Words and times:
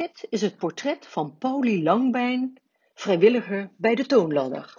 Dit 0.00 0.26
is 0.28 0.40
het 0.40 0.56
portret 0.56 1.06
van 1.06 1.38
Pauli 1.38 1.82
Langbijn, 1.82 2.60
vrijwilliger 2.94 3.72
bij 3.76 3.94
de 3.94 4.06
Toonladder. 4.06 4.76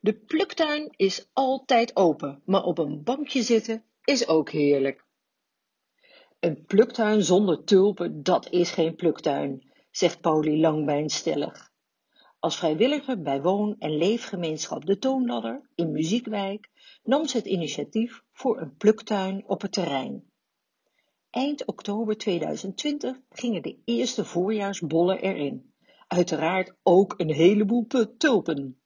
De 0.00 0.14
pluktuin 0.14 0.94
is 0.96 1.28
altijd 1.32 1.96
open, 1.96 2.42
maar 2.44 2.62
op 2.62 2.78
een 2.78 3.02
bankje 3.02 3.42
zitten 3.42 3.84
is 4.04 4.28
ook 4.28 4.50
heerlijk. 4.50 5.04
Een 6.38 6.64
pluktuin 6.64 7.22
zonder 7.22 7.64
tulpen, 7.64 8.22
dat 8.22 8.50
is 8.50 8.70
geen 8.70 8.94
pluktuin, 8.94 9.72
zegt 9.90 10.20
Pauli 10.20 10.60
Langbijn 10.60 11.08
stellig. 11.08 11.72
Als 12.38 12.58
vrijwilliger 12.58 13.22
bij 13.22 13.42
woon- 13.42 13.76
en 13.78 13.96
leefgemeenschap 13.96 14.84
De 14.84 14.98
Toonladder 14.98 15.70
in 15.74 15.92
Muziekwijk 15.92 16.68
nam 17.02 17.26
ze 17.26 17.36
het 17.36 17.46
initiatief 17.46 18.22
voor 18.32 18.60
een 18.60 18.76
pluktuin 18.76 19.44
op 19.46 19.62
het 19.62 19.72
terrein. 19.72 20.29
Eind 21.30 21.66
oktober 21.66 22.16
2020 22.16 23.20
gingen 23.30 23.62
de 23.62 23.78
eerste 23.84 24.24
voorjaarsbollen 24.24 25.20
erin. 25.20 25.72
Uiteraard 26.06 26.74
ook 26.82 27.14
een 27.16 27.30
heleboel 27.30 27.86
tulpen. 28.18 28.80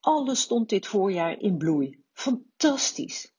Alles 0.00 0.40
stond 0.40 0.68
dit 0.68 0.86
voorjaar 0.86 1.40
in 1.40 1.56
bloei. 1.56 2.02
Fantastisch! 2.12 3.32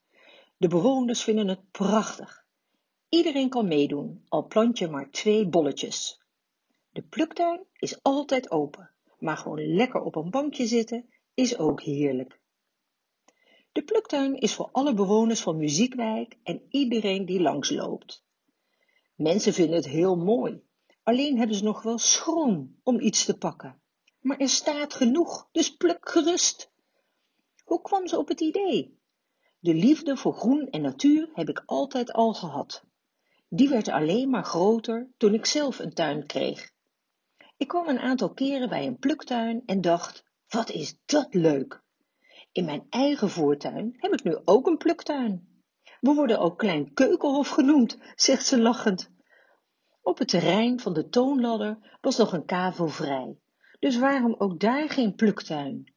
De 0.58 0.68
bewoners 0.68 1.24
vinden 1.24 1.48
het 1.48 1.72
prachtig. 1.72 2.46
Iedereen 3.10 3.50
kan 3.50 3.68
meedoen, 3.68 4.26
al 4.28 4.48
plant 4.48 4.78
je 4.78 4.88
maar 4.88 5.10
twee 5.10 5.48
bolletjes. 5.48 6.22
De 6.92 7.02
pluktuin 7.02 7.66
is 7.74 8.04
altijd 8.04 8.52
open, 8.52 8.92
maar 9.20 9.38
gewoon 9.38 9.74
lekker 9.74 10.02
op 10.02 10.16
een 10.16 10.30
bankje 10.30 10.66
zitten 10.66 11.10
is 11.34 11.58
ook 11.58 11.82
heerlijk. 11.82 12.41
De 13.72 13.84
pluktuin 13.84 14.36
is 14.36 14.54
voor 14.54 14.70
alle 14.72 14.94
bewoners 14.94 15.42
van 15.42 15.58
Muziekwijk 15.58 16.38
en 16.44 16.62
iedereen 16.70 17.26
die 17.26 17.42
langsloopt. 17.42 18.24
Mensen 19.16 19.54
vinden 19.54 19.76
het 19.76 19.88
heel 19.88 20.16
mooi, 20.16 20.64
alleen 21.04 21.38
hebben 21.38 21.56
ze 21.56 21.64
nog 21.64 21.82
wel 21.82 21.98
schroom 21.98 22.80
om 22.84 23.00
iets 23.00 23.26
te 23.26 23.38
pakken. 23.38 23.82
Maar 24.20 24.38
er 24.38 24.50
staat 24.50 24.94
genoeg, 24.94 25.48
dus 25.52 25.76
pluk 25.76 26.10
gerust. 26.10 26.72
Hoe 27.64 27.82
kwam 27.82 28.08
ze 28.08 28.18
op 28.18 28.28
het 28.28 28.42
idee? 28.42 29.00
De 29.60 29.74
liefde 29.74 30.18
voor 30.18 30.34
groen 30.34 30.70
en 30.70 30.82
natuur 30.82 31.30
heb 31.34 31.50
ik 31.50 31.64
altijd 31.66 32.14
al 32.14 32.34
gehad. 32.34 32.84
Die 33.50 33.70
werd 33.70 33.88
alleen 33.88 34.30
maar 34.30 34.44
groter 34.44 35.10
toen 35.18 35.34
ik 35.34 35.46
zelf 35.46 35.80
een 35.80 35.94
tuin 35.94 36.26
kreeg. 36.26 36.72
Ik 37.58 37.68
kwam 37.68 37.88
een 37.88 38.00
aantal 38.00 38.34
keren 38.34 38.70
bij 38.70 38.88
een 38.88 39.00
pluktuin 39.00 39.64
en 39.66 39.82
dacht, 39.82 40.24
wat 40.48 40.70
is 40.70 40.96
dat 41.06 41.34
leuk! 41.34 41.81
In 42.52 42.66
mijn 42.66 42.86
eigen 42.90 43.30
voortuin 43.30 43.94
heb 43.98 44.14
ik 44.14 44.24
nu 44.24 44.38
ook 44.46 44.68
een 44.68 44.78
pluktuin. 44.78 45.64
We 46.00 46.14
worden 46.14 46.40
ook 46.40 46.58
klein 46.58 46.94
keukenhof 46.94 47.50
genoemd, 47.50 47.98
zegt 48.16 48.46
ze 48.46 48.62
lachend. 48.62 49.12
Op 50.02 50.18
het 50.18 50.28
terrein 50.28 50.80
van 50.80 50.94
de 50.94 51.10
toonladder 51.10 51.98
was 52.02 52.18
nog 52.18 52.34
een 52.34 52.46
kavel 52.46 52.88
vrij, 52.88 53.38
dus 53.80 53.98
waarom 53.98 54.36
ook 54.38 54.60
daar 54.60 54.90
geen 54.90 55.16
pluktuin? 55.16 55.94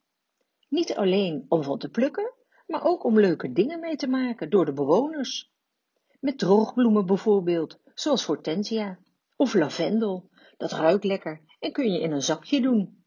Niet 0.68 0.94
alleen 0.96 1.44
om 1.48 1.62
van 1.62 1.78
te 1.78 1.88
plukken, 1.88 2.32
maar 2.66 2.84
ook 2.84 3.04
om 3.04 3.20
leuke 3.20 3.52
dingen 3.52 3.80
mee 3.80 3.96
te 3.96 4.08
maken 4.08 4.50
door 4.50 4.64
de 4.64 4.72
bewoners. 4.72 5.52
Met 6.20 6.38
droogbloemen 6.38 7.06
bijvoorbeeld, 7.06 7.80
zoals 7.94 8.24
hortensia 8.24 8.98
of 9.36 9.54
lavendel. 9.54 10.30
Dat 10.56 10.72
ruikt 10.72 11.04
lekker 11.04 11.40
en 11.60 11.72
kun 11.72 11.92
je 11.92 12.00
in 12.00 12.12
een 12.12 12.22
zakje 12.22 12.60
doen. 12.60 13.03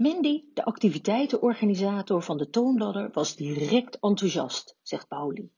Mandy, 0.00 0.44
de 0.54 0.64
activiteitenorganisator 0.64 2.22
van 2.22 2.38
de 2.38 2.50
toonladder, 2.50 3.10
was 3.12 3.36
direct 3.36 3.98
enthousiast, 3.98 4.76
zegt 4.82 5.08
Pauli. 5.08 5.50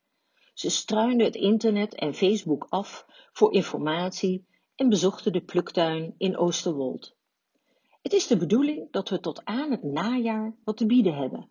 Ze 0.55 0.71
struinde 0.71 1.25
het 1.25 1.35
internet 1.35 1.95
en 1.95 2.15
Facebook 2.15 2.67
af 2.69 3.07
voor 3.33 3.53
informatie 3.53 4.47
en 4.75 4.89
bezochten 4.89 5.33
de 5.33 5.41
pluktuin 5.41 6.15
in 6.19 6.37
Oosterwold. 6.37 7.17
Het 8.03 8.13
is 8.13 8.27
de 8.27 8.37
bedoeling 8.37 8.91
dat 8.91 9.09
we 9.09 9.21
tot 9.21 9.45
aan 9.45 9.71
het 9.71 9.83
najaar 9.83 10.57
wat 10.65 10.77
te 10.77 10.87
bieden 10.87 11.15
hebben. 11.15 11.49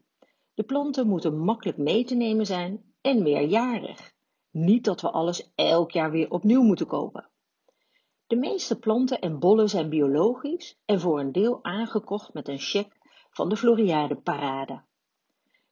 De 0.53 0.63
planten 0.63 1.07
moeten 1.07 1.37
makkelijk 1.37 1.77
mee 1.77 2.03
te 2.03 2.15
nemen 2.15 2.45
zijn 2.45 2.93
en 3.01 3.23
meerjarig. 3.23 4.11
Niet 4.49 4.83
dat 4.83 5.01
we 5.01 5.11
alles 5.11 5.51
elk 5.55 5.91
jaar 5.91 6.11
weer 6.11 6.29
opnieuw 6.29 6.63
moeten 6.63 6.87
kopen. 6.87 7.30
De 8.31 8.37
meeste 8.37 8.79
planten 8.79 9.19
en 9.19 9.39
bollen 9.39 9.69
zijn 9.69 9.89
biologisch 9.89 10.79
en 10.85 10.99
voor 10.99 11.19
een 11.19 11.31
deel 11.31 11.59
aangekocht 11.61 12.33
met 12.33 12.47
een 12.47 12.59
cheque 12.59 12.97
van 13.31 13.49
de 13.49 13.57
Floriade 13.57 14.15
Parade. 14.15 14.81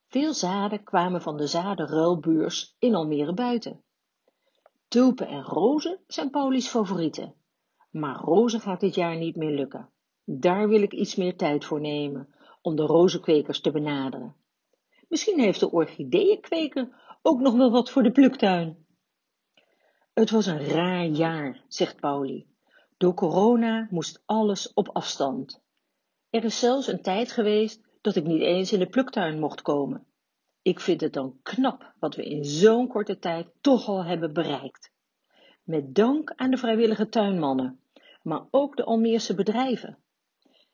Veel 0.08 0.34
zaden 0.34 0.84
kwamen 0.84 1.22
van 1.22 1.38
de 1.38 1.48
zadenruilbeurs 1.48 2.76
in 2.80 2.96
Almere 2.96 3.34
buiten. 3.34 3.84
Tulpen 4.88 5.28
en 5.28 5.44
rozen 5.44 6.00
zijn 6.08 6.30
Pauli's 6.30 6.68
favorieten. 6.68 7.34
Maar 7.92 8.16
rozen 8.16 8.60
gaat 8.60 8.80
dit 8.80 8.96
jaar 8.96 9.18
niet 9.18 9.36
meer 9.36 9.56
lukken. 9.56 9.90
Daar 10.24 10.70
wil 10.70 10.82
ik 10.82 10.94
iets 10.94 11.16
meer 11.16 11.38
tijd 11.38 11.66
voor 11.66 11.82
nemen 11.82 12.36
om 12.62 12.76
de 12.76 12.84
rozenkwekers 12.84 13.62
te 13.62 13.72
benaderen. 13.72 14.36
Misschien 15.08 15.40
heeft 15.40 15.60
de 15.60 15.72
orchideeënkweker 15.72 17.18
ook 17.22 17.40
nog 17.40 17.56
wel 17.56 17.72
wat 17.72 17.90
voor 17.90 18.04
de 18.04 18.12
pluktuin. 18.12 18.88
Het 20.20 20.30
was 20.30 20.46
een 20.46 20.68
raar 20.68 21.06
jaar, 21.06 21.64
zegt 21.68 22.00
Pauli. 22.00 22.48
Door 22.98 23.14
corona 23.14 23.88
moest 23.90 24.22
alles 24.26 24.74
op 24.74 24.90
afstand. 24.90 25.62
Er 26.30 26.44
is 26.44 26.60
zelfs 26.60 26.88
een 26.88 27.02
tijd 27.02 27.32
geweest 27.32 27.82
dat 28.02 28.16
ik 28.16 28.24
niet 28.24 28.42
eens 28.42 28.74
in 28.74 28.80
de 28.80 28.90
pluktuin 28.90 29.40
mocht 29.40 29.62
komen. 29.62 30.06
Ik 30.62 30.80
vind 30.80 31.02
het 31.02 31.14
dan 31.14 31.40
knap 31.44 31.94
wat 32.00 32.16
we 32.16 32.24
in 32.24 32.46
zo'n 32.46 32.88
korte 32.88 33.20
tijd 33.20 33.48
toch 33.62 33.88
al 33.88 34.06
hebben 34.06 34.34
bereikt. 34.34 34.92
Met 35.64 35.96
dank 35.96 36.34
aan 36.36 36.52
de 36.52 36.58
vrijwillige 36.58 37.10
tuinmannen, 37.10 37.80
maar 38.24 38.48
ook 38.50 38.78
de 38.78 38.84
Almeerse 38.84 39.36
bedrijven. 39.36 39.98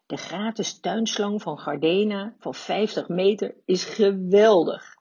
De 0.06 0.18
gratis 0.18 0.80
tuinslang 0.80 1.42
van 1.42 1.60
Gardena 1.60 2.36
van 2.40 2.54
50 2.54 3.08
meter 3.08 3.56
is 3.66 3.84
geweldig. 3.84 4.96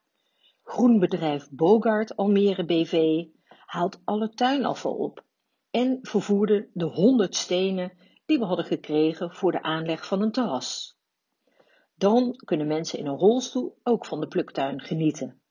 Groenbedrijf 0.62 1.48
Bogart 1.50 2.16
Almere 2.16 2.64
BV 2.64 3.24
haalt 3.66 4.00
alle 4.04 4.28
tuinafval 4.28 4.94
op 4.94 5.24
en 5.70 5.98
vervoerde 6.02 6.68
de 6.72 6.84
100 6.84 7.34
stenen 7.34 7.92
die 8.26 8.38
we 8.38 8.44
hadden 8.44 8.64
gekregen 8.64 9.34
voor 9.34 9.52
de 9.52 9.62
aanleg 9.62 10.06
van 10.06 10.22
een 10.22 10.32
terras. 10.32 10.98
Dan 11.94 12.36
kunnen 12.44 12.66
mensen 12.66 12.98
in 12.98 13.06
een 13.06 13.18
rolstoel 13.18 13.78
ook 13.82 14.06
van 14.06 14.20
de 14.20 14.28
pluktuin 14.28 14.80
genieten. 14.80 15.42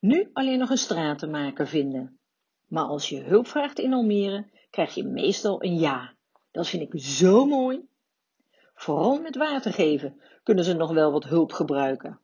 Nu 0.00 0.30
alleen 0.32 0.58
nog 0.58 0.70
een 0.70 0.78
stratenmaker 0.78 1.66
vinden. 1.66 2.20
Maar 2.66 2.84
als 2.84 3.08
je 3.08 3.22
hulp 3.22 3.46
vraagt 3.46 3.78
in 3.78 3.92
Almere, 3.92 4.50
krijg 4.70 4.94
je 4.94 5.04
meestal 5.04 5.62
een 5.62 5.78
ja. 5.78 6.16
Dat 6.50 6.68
vind 6.68 6.82
ik 6.82 7.00
zo 7.00 7.46
mooi. 7.46 7.88
Vooral 8.74 9.20
met 9.20 9.36
water 9.36 9.72
geven 9.72 10.22
kunnen 10.42 10.64
ze 10.64 10.72
nog 10.72 10.92
wel 10.92 11.12
wat 11.12 11.24
hulp 11.24 11.52
gebruiken. 11.52 12.20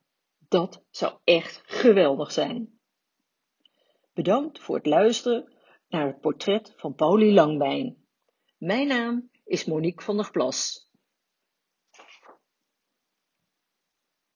Dat 0.48 0.84
zou 0.90 1.14
echt 1.24 1.62
geweldig 1.64 2.32
zijn. 2.32 2.78
Bedankt 4.14 4.58
voor 4.58 4.76
het 4.76 4.86
luisteren 4.86 5.52
naar 5.88 6.06
het 6.06 6.20
portret 6.20 6.72
van 6.76 6.94
Pauli 6.94 7.32
Langbijn. 7.32 7.96
Mijn 8.58 8.86
naam 8.86 9.30
is 9.44 9.64
Monique 9.64 10.04
van 10.04 10.16
der 10.16 10.30
Plas. 10.30 10.88